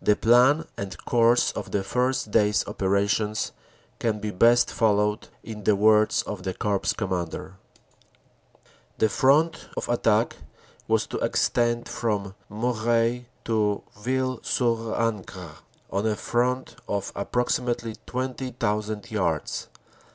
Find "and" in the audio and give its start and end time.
0.78-0.96